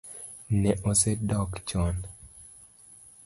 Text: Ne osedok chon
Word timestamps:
Ne 0.61 0.71
osedok 0.91 1.53
chon 1.67 1.97